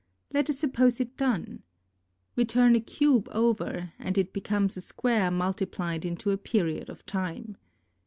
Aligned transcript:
Let 0.33 0.49
us 0.49 0.57
suppose 0.57 0.99
it 0.99 1.15
done. 1.15 1.61
We 2.35 2.43
turn 2.43 2.75
a 2.75 2.79
cube 2.79 3.29
over, 3.31 3.93
and 3.99 4.17
it 4.17 4.33
becomes 4.33 4.75
a 4.75 4.81
square 4.81 5.29
multiplied 5.29 6.05
into 6.05 6.31
a 6.31 6.37
period 6.37 6.89
of 6.89 7.05
time. 7.05 7.55